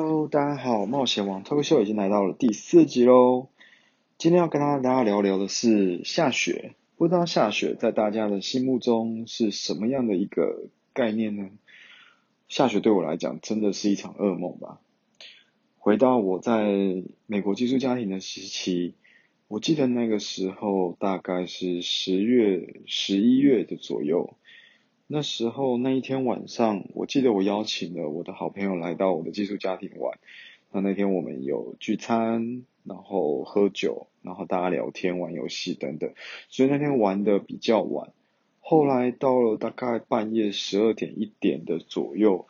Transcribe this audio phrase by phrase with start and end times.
[0.00, 3.48] Hello，大家好，冒险王脱口秀已经来到了第四集喽。
[4.16, 11.50] 今天要跟大家聊聊的是下雪，不知道下雪在大家的心目中是什么样的一个概念呢？
[12.48, 14.78] 下雪对我来讲真的是一场噩梦吧。
[15.78, 18.94] 回到我在美国寄宿家庭的时期，
[19.48, 24.36] 我记得那个时候大概是十月、十一月的左右。
[25.10, 30.18] 那时候那一天晚上，我记得我邀请了我的好朋友来到我的寄宿家庭玩。
[30.70, 36.12] 那那天我们有聚餐，然后喝酒，然后大家聊天、玩游戏等等。
[36.50, 38.12] 所以那天玩的比较晚。
[38.60, 42.46] 后来到了大概半夜十二点一点的左右，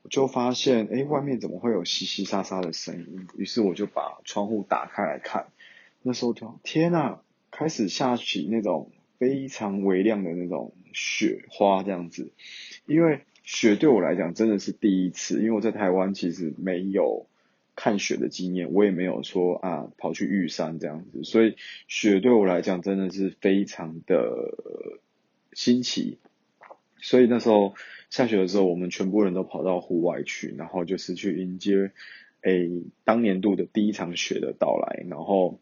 [0.00, 3.26] 我就发现，哎，外面怎么会有淅淅沙沙的声音？
[3.36, 5.48] 于是我就把窗户打开来看。
[6.00, 7.18] 那时候就天呐，
[7.50, 8.90] 开始下起那种。
[9.18, 12.30] 非常微亮的那种雪花这样子，
[12.86, 17.26] 因为雪对我来讲真的是第一次，因为我在台湾其实没有
[17.74, 24.60] 看雪的经验，我也没有说啊跑去玉山这样子，所以雪对我来讲真的是非常的
[25.52, 26.18] 新奇。
[27.00, 27.74] 所以那时候
[28.10, 31.92] 下雪的时候，我们全部人都跑到户外去，然后就是去迎接
[32.42, 32.70] 诶
[33.04, 35.58] 当年度的第一场雪的到来，然后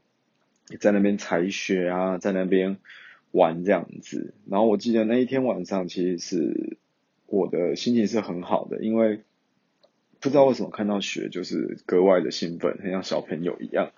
[0.80, 2.78] 在那边踩雪啊，在那边。
[3.32, 6.78] 玩这样子，然后我记得那一天晚上，其实是
[7.26, 9.20] 我的心情是很好的，因为
[10.20, 13.92] 不知道为什么看到雪就是格外的兴奋，很像小朋友一样。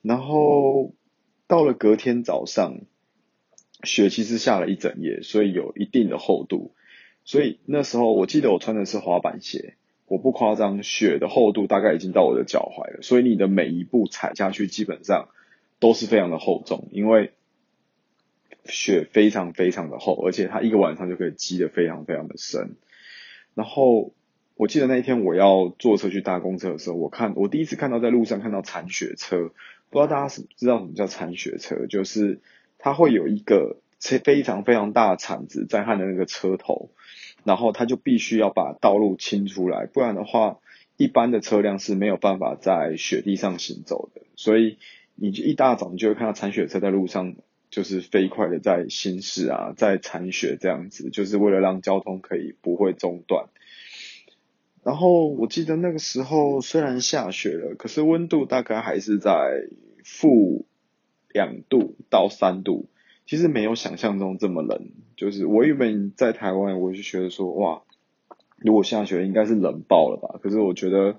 [0.00, 0.94] 然后
[1.46, 2.80] 到了隔天早上，
[3.82, 6.72] 雪其实下了一整夜，所以有一定的厚度。
[7.24, 9.74] 所以那时候我记得我穿的是滑板鞋，
[10.06, 13.02] 我不夸张，雪的厚度大概已经到我的脚踝了。
[13.02, 15.28] 所以你的每一步踩下去，基本上
[15.80, 17.32] 都是非常的厚重，因为。
[18.66, 22.76] 雪非常非常的厚，而且它一个晚上就可以积得非常非常的深。
[23.54, 24.12] 然后
[24.56, 29.50] 我记得那一天我要坐车去搭公车的时候，我看我第一次看到在路上看到铲雪车，
[29.90, 31.86] 不知道大家是知道什么叫铲雪车？
[31.86, 32.40] 就是
[32.78, 36.90] 它会有一个非常非常大的铲子在它的那个车头，
[37.44, 40.58] 然后它就必须要把道路清出来，不然的话
[40.96, 44.22] 一般的车辆是没有办法在雪地上行走的。
[44.36, 44.78] 所以
[45.14, 47.34] 你一大早你就会看到铲雪车在路上。
[47.74, 53.46] 就是飞快的在行驶啊，在铲雪这样子，就是为了让交通可以不会中断。
[54.84, 59.66] 然后我记得那个时候虽然下雪了，可是温度大概还是在
[60.04, 60.66] 负
[61.32, 62.86] 两度到三度，
[63.26, 64.90] 其实没有想象中这么冷。
[65.16, 67.82] 就是我原本在台湾，我就觉得说哇，
[68.58, 70.38] 如果下雪应该是冷爆了吧？
[70.40, 71.18] 可是我觉得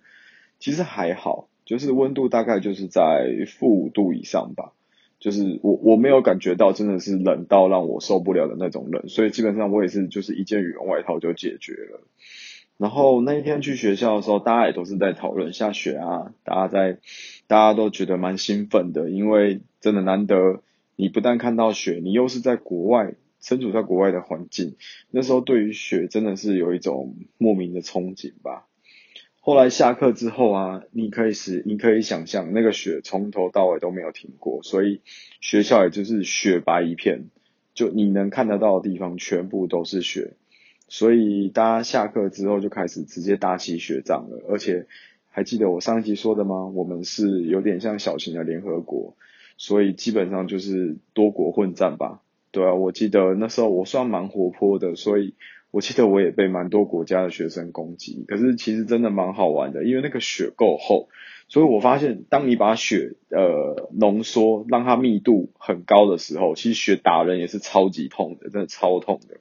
[0.60, 4.72] 其实还好，就是温度大概就是在负五度以上吧。
[5.20, 12.02] 就是我我没有感觉到真的是冷到让我受不了的那种冷，所以基本上我也是就是一件羽绒外套就解决了。
[12.78, 17.00] 然后那一天去学校的时候，大家也都是在讨论下雪啊，大家在
[17.48, 20.62] 大家都觉得蛮兴奋的，因为真的难得
[20.98, 24.76] 你不但看到雪，你又是在国外身处在国外的环境，
[25.10, 28.68] 那时候对于雪真的是有一种莫名的憧憬吧。
[29.46, 35.02] 后来下课之后啊，你可以是，你可以想象那个雪从头到尾都没有停过，所以
[35.40, 37.26] 学校也就是雪白一片，
[37.76, 40.34] 就你能看得到的地方全部都是雪，
[40.88, 44.42] 所以大家下课之后就开始直接搭起雪仗了。
[44.50, 44.88] 而且
[45.30, 46.66] 还记得我上一集说的吗？
[46.66, 49.16] 我们是有点像小型的联合国，
[49.58, 52.24] 所以基本上就是多国混战吧。
[52.50, 55.36] 对啊，我记得那时候我算蛮活泼的，所以。
[55.76, 61.10] 我记得我也被蛮多国家的学生攻击，可是其实真的蛮好玩的，因为那个雪够厚，
[61.50, 69.36] 所以我发现当你把雪呃浓缩，让它密度很高的时候，其实雪打人也是超级痛的，真的超痛的。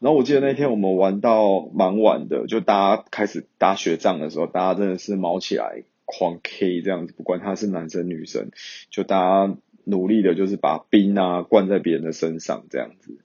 [0.00, 8.50] 然后我记得那天我们玩到蛮晚的，就大家开始打雪仗的时候，大家真的是毛起来狂 K 这样子，不管他是男生女生，
[8.90, 13.16] 就大家努力的就是把冰啊灌在别人的身上这样子，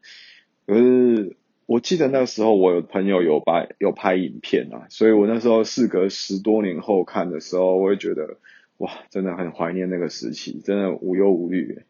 [0.67, 1.35] 可是。
[1.65, 8.37] 我记得那时候我有朋友有拍有拍影片啊，所以我那时候事隔十多年后看的时候，我会觉得
[8.77, 11.83] 哇，真的很怀念那个时期，真的无忧无虑。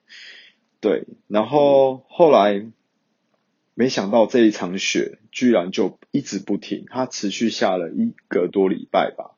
[0.80, 2.68] 对，然后后来
[3.74, 9.32] 没想到这一场雪居然就一直不停，它持续下了一个多礼拜吧。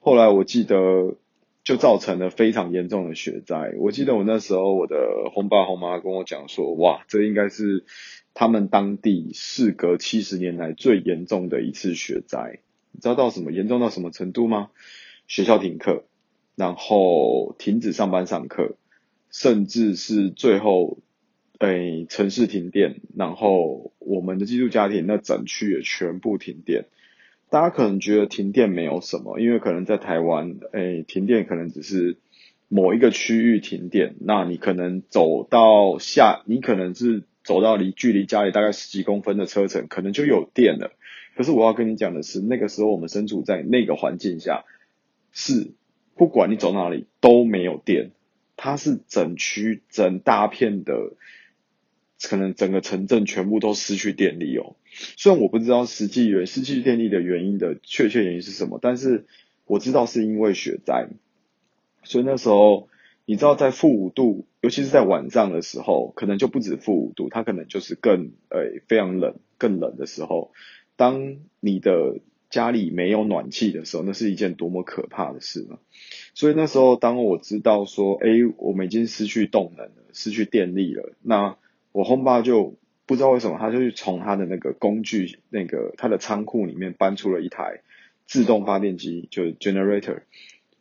[0.00, 1.16] 后来我记得
[1.62, 3.74] 就造成了非常严重的雪灾。
[3.78, 7.84] 我记得我那时候我的红爸红妈跟我讲说，哇，这应该是。
[8.38, 12.60] 他们当地事隔七十年来最严重的一次雪灾，
[12.92, 14.70] 你知道到什么严重到什么程度吗？
[15.26, 16.04] 学校停课，
[16.54, 18.76] 然后停止上班上课，
[19.32, 20.98] 甚至是最后，
[21.58, 26.84] 诶，城市停电，然后我们的寄宿家庭那整区也全部停电。
[27.50, 32.18] 大家可能觉得停电没有什么，因为可能在台湾，哎，停电可能只是
[32.68, 40.92] 某一个区域停电，那你可能走到下，你可能是走到离距离家里大概十几公分的车程，可能就有电了。
[41.34, 44.66] 可是我要跟你讲的是，那个时候我们身处在那个环境下，
[45.32, 45.70] 是
[46.14, 48.10] 不管你走哪里都没有电，
[48.58, 51.14] 它是整区整大片的。
[52.20, 54.74] 可能整个城镇全部都失去电力哦。
[54.90, 59.24] 虽然我不知道实际原失去电力的原因的确切原因是什么，但是
[59.66, 61.06] 我知道是因为雪灾。
[62.02, 62.88] 所以那时候
[63.28, 70.50] 你知道在负五度，尤其是在晚上的时候，可能就不止负五度，它可能就是更呃非常冷、更冷的时候。
[70.96, 75.78] 当你的家里没有暖气的时候，那是一件多么可怕的事呢？
[76.32, 81.56] 所以那时候当我知道说，哎，我们已经失去动能了，失去电力了，那。
[81.90, 82.76] 我轰爸就
[83.06, 87.80] 不知道为什么，他就去从他的那个工具、那个他的仓库里面搬出了一台
[88.26, 90.20] 自动发电机，就是 generator。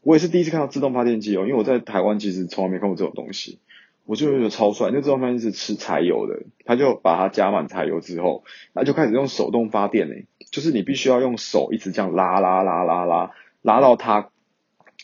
[0.08, 3.60] 我也是第一次看到自动发电机哦，因为我在台湾其实从来没看过这种东西，
[4.06, 4.90] 我就觉得超帅。
[4.94, 13.32] 那自动发电机是吃柴油的，他就把它加满柴油之后，那就开始用手动发电嘞，就是你必须要用手一直这样拉拉拉拉拉，
[13.62, 14.30] 拉到它，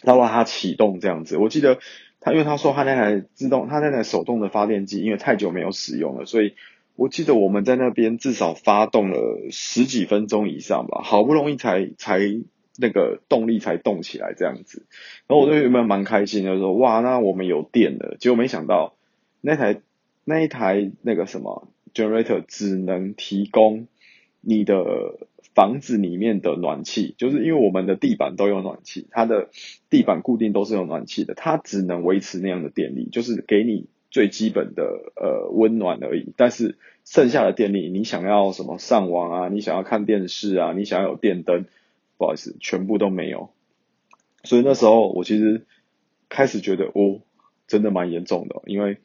[0.04, 1.38] 拉到它启动这样子。
[1.38, 1.80] 我记得。
[2.26, 6.54] 他因为他说他那台自动，他那台手动的发电机，因为太久没有使用了，所以
[6.96, 9.18] 我记得我们在那边至少发动了
[9.52, 12.22] 十几分钟以上吧，好不容易才才
[12.78, 14.86] 那个动力才动起来这样子。
[15.28, 18.18] 然后我就原本蛮开心的说，哇，那我们有电了。
[18.20, 18.96] 结果没想到
[19.42, 19.82] 那台
[20.26, 23.88] 那一台那个什么 generator 只能提供
[24.42, 25.18] 你的。
[25.56, 29.50] 房子里面的暖气，就是因为我们的地板都有暖气，它的
[29.92, 34.84] 地板固定都是有暖气的，它只能维持那样的电力，就是给你最基本的
[35.16, 36.34] 呃温暖而已。
[36.38, 41.66] 但是剩下的电力，你想要什么上网啊，你想要看电视啊，你想要有电灯，
[42.18, 43.50] 不好意思，全部都没有。
[44.44, 45.66] 所以那时候我其实
[46.30, 47.22] 开始觉得哦，
[47.68, 48.98] 真的蛮严重的，因为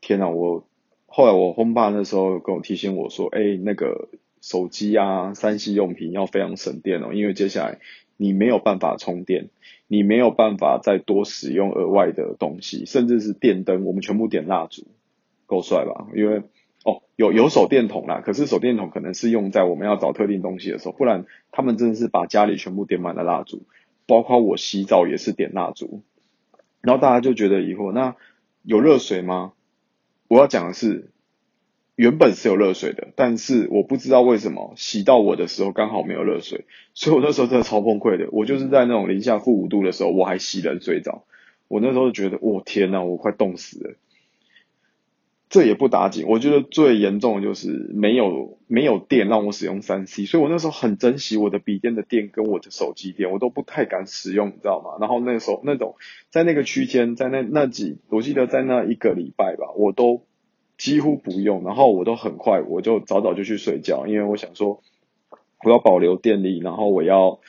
[0.00, 0.66] 天哪，我
[1.06, 4.08] 后来我轰爸那时候跟我提醒我说，哎，那个。
[4.40, 7.80] 手机啊，三 C 用品要非常省电哦，因为接下来
[8.16, 9.50] 你没有办法充电，
[9.88, 14.86] 你没有办法再多使用额外的东西，甚至是电灯，我们全部点蜡烛，
[15.46, 16.06] 够帅吧？
[16.14, 16.42] 因为
[16.84, 23.62] 哦，有有手电筒啦，可是手电筒可能是用在我们要找特定东西的时候，不然他们真的是把家里全部点满了蜡烛，
[24.06, 26.02] 包括我洗澡也是点蜡烛，
[26.80, 28.16] 然后大家就觉得疑惑，那
[28.62, 29.52] 有热水吗？
[30.28, 31.10] 我要讲的是。
[31.98, 36.64] 原本是有热水的，但是我不知道为什么洗到我的时候刚好没有热水，
[36.94, 38.28] 所以我那时候真的超崩溃的。
[38.30, 41.24] 我就是在那种零下负五度的时候，我还洗冷水澡。
[41.66, 43.94] 我那时候觉得，我天呐，我快冻死了。
[45.48, 54.98] 这也不打紧，我觉得最严重的就是没有没有电让我使用三 C，所以我那时候很珍惜我的笔电的电跟我的手机电，我都不太敢使用，你知道吗？
[55.00, 55.96] 然后那时候那种
[56.30, 60.22] 在那个区间，在那那几，我记得在那一个礼拜吧，我都。
[60.78, 64.80] 几乎不用，然后我都很快，我就早早就去睡觉，因为我想说
[65.64, 67.40] 我要保留电力，然后我要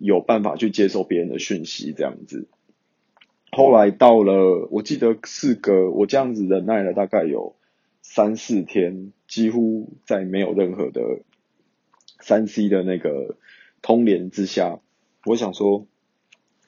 [0.00, 2.48] 有办法去接受别人的讯息，这样子。
[3.54, 7.54] 后来到了，我记得四个，我这样子忍耐了大概有
[8.00, 11.20] 三四天，几乎在没有任何的
[12.18, 13.36] 三 C 的那个
[13.82, 14.80] 通联之下，
[15.26, 15.86] 我想说，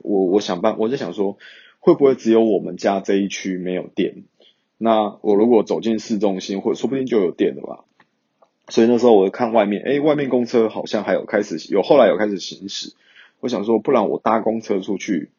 [0.03, 1.39] 我我想办，我就想说，
[1.81, 4.25] 会不会只有我们家这一区没有电？
[4.77, 7.85] 那我如果走进市中心，或说不定就有电了吧。
[8.69, 12.93] 所以那时候我看外面，哎，外面公车好像还有开始有，后来有开始行驶。
[13.41, 15.31] 我想说，不然我搭公车出去，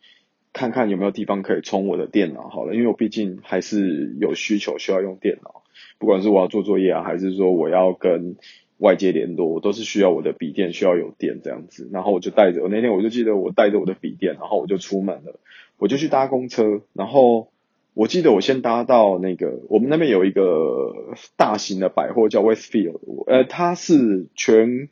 [0.56, 5.64] 看看有没有地方可以充我的电脑好了，因为我毕竟还是有需求需要用电脑，
[6.00, 8.38] 不管是我要做作业啊，还是说我要跟
[8.78, 11.90] 外界联络，我都是需要我的笔电需要有电这样子。
[11.92, 15.40] 然后我就带着，我那天我就记得我带着我的笔电，然后我就出门了，
[15.78, 17.50] 我就去搭公车，然后。
[17.98, 24.90] 我记得我先搭到那个，我们那边有一个大型的百货叫 Westfield，呃，它是全，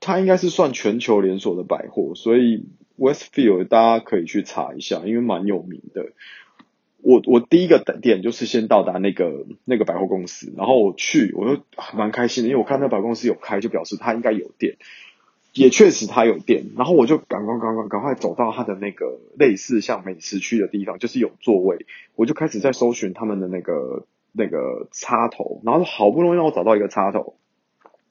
[0.00, 2.64] 它应该是算全球连锁的百货，所以
[2.98, 6.12] Westfield 大家可以去查一下，因为蛮有名的。
[7.02, 11.62] 我我第一个点就是先到达那个那个百货公司，然后我去，我就
[11.94, 14.76] 蛮开心的，因为我看那百货公司有开，就表示它应该有店。
[15.52, 21.86] 也确实它有店，然后我就赶快赶快赶快走到它的那个类似像美食区的地方，就是有座位，
[22.16, 27.36] 我就开始在搜寻他们的那个那个插头，然后好不容易让我找到一个插头，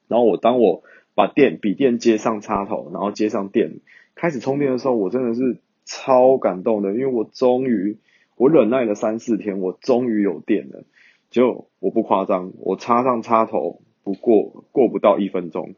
[0.08, 0.84] 然后我当我
[1.16, 3.80] 把电笔电接上插头，然后接上电
[4.16, 7.98] 开始充电的时候，我真的是超感动的，因为我终于
[8.36, 10.84] 我忍耐了三四天，我终于有电了，
[11.30, 15.76] 就我不夸张，我插上插头不过过不到一分钟。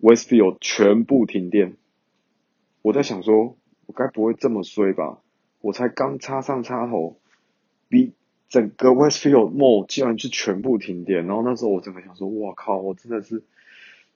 [0.00, 1.74] Westfield 全部停电。
[2.80, 3.56] 我在想说，
[3.86, 5.20] 我该不会这么衰吧？
[5.60, 7.18] 我才刚插上插头，
[7.88, 8.14] 比
[8.48, 11.26] 整个 Westfield Mall 竟然是全部停电。
[11.26, 13.44] 然后那时候我真的想说，哇靠，我真的是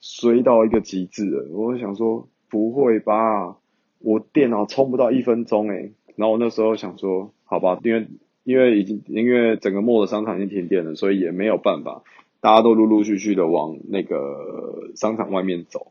[0.00, 1.49] 衰到一个极致了。
[1.50, 3.56] 我想说，不会吧？
[3.99, 5.90] 我电脑充不到一分钟诶。
[6.14, 8.06] 然后我那时候想说，好吧，因为
[8.44, 12.04] 因为已经因为整个墨的商场已经停电了，所以也没有办法。
[12.40, 15.88] 大家都陆陆续续的往那个商场外面走，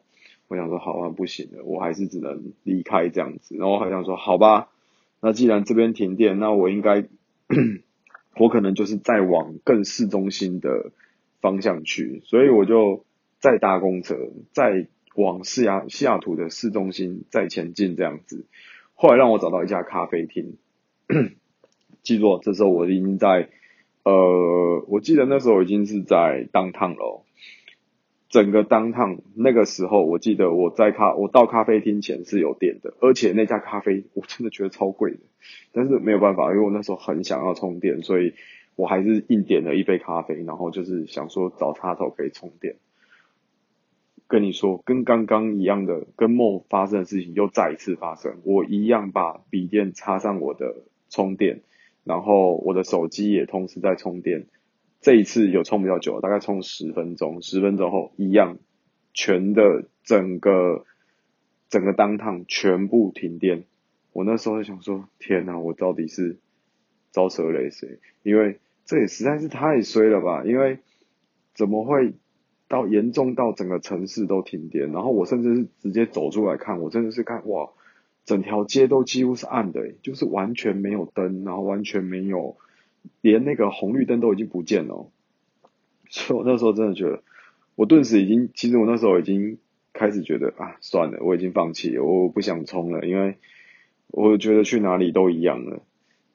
[0.48, 3.58] 我想说好啊，不行了，我还是只能离开这样子。
[3.58, 4.70] 然后好像说好吧，
[5.20, 7.04] 那既然这边停电，那我应该，
[8.40, 10.94] 我可能就是再往更市中心的
[11.42, 13.04] 方向去，所以我就
[13.40, 14.16] 再搭公车，
[14.54, 18.46] 再往西雅西雅图的市中心再前进这样子。
[18.94, 20.58] 后来让我找到一家咖啡厅，
[22.02, 23.50] 记住，这时候我已经在。
[24.06, 27.24] 呃，我记得那时候已经是在当趟了，
[28.28, 35.20] 整个当趟那个时候，我记得我在咖，我到咖啡厅前是有电的，而且那家咖啡我真的觉得超贵的，
[35.72, 38.34] 但是没有办法，因为我那时候很想要充电，所以
[38.76, 42.76] 我还是硬点了一杯咖啡，然后就是想说找插头可以充电。
[44.28, 51.62] 跟你说，跟刚刚一样的，跟梦发生的事情又再一次发生，我一样把笔电插上我的充电。
[52.04, 54.48] 然后我的手机也同时在充电，
[55.00, 58.58] 这一次有充比较久，大概充十分钟，十分钟后一样，
[59.14, 60.84] 全的整个
[61.70, 63.64] 整个当趟全部停电。
[64.12, 66.40] 我那时候就想说，天哪，我到底是
[67.14, 68.00] 招蛇雷谁？
[68.22, 70.44] 因为这也实在是太衰了吧？
[70.44, 70.80] 因为
[71.54, 72.16] 怎么会
[72.74, 74.92] 到严重到整个城市都停电？
[74.92, 77.70] 然后我甚至是直接走出来看，我真的是看哇！
[78.26, 82.58] 整条街都几乎是暗的，就是完全没有灯，然后完全没有，
[83.22, 85.08] 连那个红绿灯都已经不见了。
[86.10, 87.22] 所以我那时候真的觉得，
[87.76, 89.60] 我顿时已经，其实我那时候已经
[89.94, 93.38] 开始觉得啊，算了，我已经放弃，我不想冲了，因为
[94.08, 95.84] 我觉得去哪里都一样了。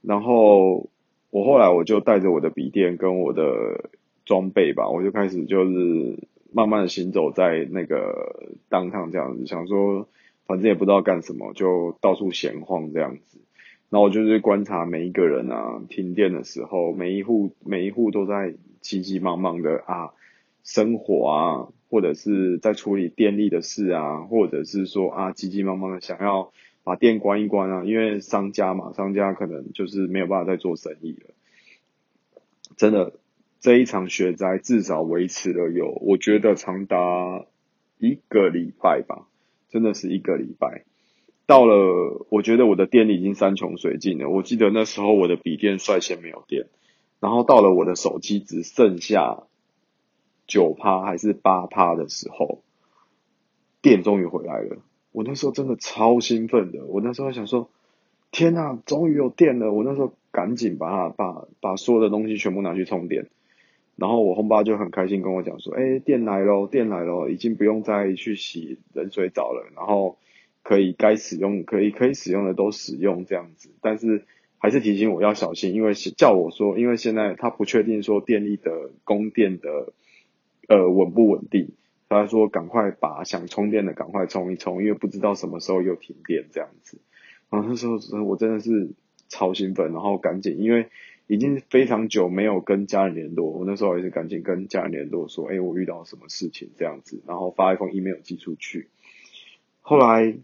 [0.03, 0.91] 然后
[1.31, 3.91] 我后来我就带着我的笔电跟我的
[4.29, 10.07] 装备吧，我就开始就是慢慢的行走在那个当趟这样子，想说。
[10.49, 13.39] 反正也不知道干什么，就到处闲晃这样子。
[13.91, 20.15] 然后我就是观察每一个人啊，停电的时候，每一户每一户都在急急忙忙的啊
[20.65, 26.51] 生火啊，或者是在处理电力的事啊，或者是说啊急急忙忙的想要
[26.83, 31.35] 把电关一关啊，因为商家嘛，商家可能就是没有办法再做生意了。
[32.79, 33.13] 真的，
[33.61, 36.97] 这一场雪灾至少维持了有，我觉得长达
[37.99, 39.27] 一个礼拜吧。
[39.71, 40.85] 真的是一个礼拜，
[41.45, 44.31] 到了，我觉得我的电力已经山穷水尽了。
[44.31, 46.69] 我记得那时候我的笔电率先没有电，
[47.21, 49.43] 然后到了我的手机只剩下
[50.47, 52.63] 九趴还是八趴的时候，
[53.83, 54.79] 电终于回来了。
[55.13, 57.69] 我那时候真的超兴奋的，我那时候想说，
[58.31, 59.71] 天呐，终于有电了！
[59.71, 63.27] 我那时候赶紧把把把所有的东西全部拿去充电。
[64.01, 70.19] 然后我红爸就很开心跟我讲说，哎，电来喽，电来喽，已经不用再去洗冷水澡了，然后
[70.63, 74.25] 可以该使用可以可以使用的都使用这样子，但是
[74.59, 79.93] 还是提醒我要小心，因为叫我说，因为现在他不确定说电力的供电的
[80.69, 81.73] 呃稳不稳定，
[82.09, 87.01] 他说赶快把想充电的赶快充一充，因为不知道什么时候又停电这样子。
[87.51, 88.91] 然后那时候我真的是
[89.29, 90.87] 超兴奋，然后赶紧因为。
[91.29, 98.89] 已经非常久没有跟家人联络，我那时候也是赶紧跟家人联络，说，哎，我遇到什么事情这样子，然后发一封 email 寄出去。
[99.83, 100.39] 后来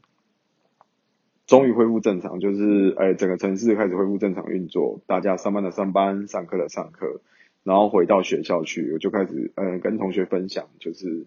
[1.46, 7.22] 终于恢复正常，就是，哎，整个城市开始恢复正常运作，大家上班的上班，上课的上课，
[7.62, 11.24] 然后回到学校去，我就开始，嗯，跟同学分享，就是，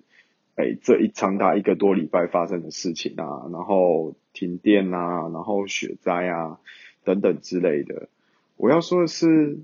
[0.54, 6.60] 哎，这一长达一个多礼拜发生的事情啊，然后停电啊，然后雪灾啊，
[7.04, 8.10] 等等之类的。
[8.58, 9.60] 我要说的是，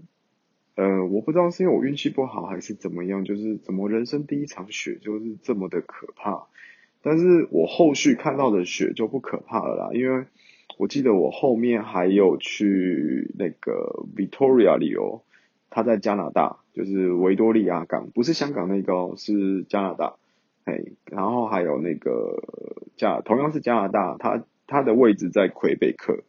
[0.75, 6.45] 呃，我不知道是因为我运气不好还是怎么样，就是怎么人生第一场雪就是这么的可怕。
[7.01, 10.25] 但是我后续看到的雪就不可怕了啦，因为
[10.77, 15.21] 我记得我后面还有去那个 Victoria 里哦，
[15.69, 20.15] 他在加拿大，就是维多利亚港，不是香港那个哦，是加拿大。
[20.65, 22.41] 嘿，然后还有那个
[22.95, 26.23] 加，同样是加拿大，它它的位置在魁北克。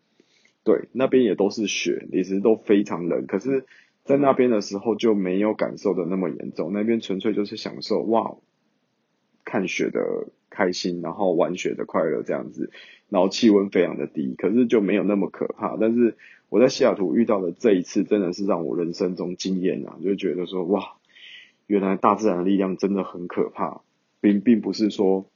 [0.65, 3.27] 对，那边也都是雪，其实都非常冷。
[3.27, 3.67] 可是，
[4.05, 8.37] 在那边的时候就没有感受的那么严重，那边纯粹就是享受哇，
[9.45, 12.71] 看雪的开心，然后玩雪的快乐这样子。
[13.11, 15.77] 然后气温非常的低，可是就没有那么可怕。
[15.77, 16.17] 但是
[16.49, 19.99] 我在西雅图遇到的这一次，真的是让我人生中惊艳啊！
[20.03, 20.95] 就觉得说哇，
[21.67, 23.83] 原来大自然的力量真的很可怕，
[24.21, 25.27] 并并不是说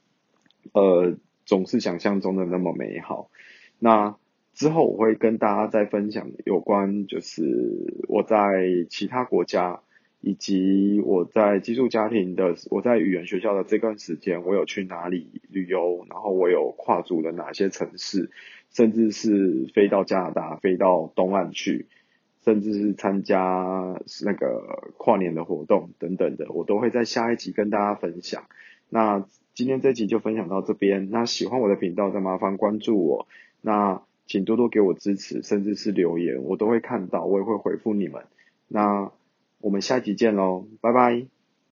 [0.73, 3.29] 呃总是想象中的那么美好。
[3.77, 4.17] 那
[4.53, 9.81] 之后我会跟大家再分享有关，就是我在其他国家。
[10.21, 18.29] 以及我在寄宿家庭的，我在语言学校的这段时间，我有去哪里旅游，然后我有跨足了哪些城市，
[18.69, 21.87] 甚至是飞到加拿大，飞到东岸去，
[22.43, 28.43] 甚至是参加那个跨年的活动等等的，我都会在下一集跟大家分享。
[28.89, 33.27] 那今天这集就分享到这边，那喜欢我的频道，再麻烦关注我，
[33.61, 38.23] 那请多多给我支持，甚至是留言，我都会看到，我也会回复你们。
[38.69, 39.11] 那。
[39.61, 41.38] 我们下集见喽，拜拜。